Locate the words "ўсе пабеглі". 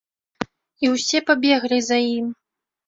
0.95-1.79